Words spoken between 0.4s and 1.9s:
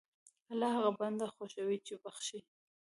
الله هغه بنده خوښوي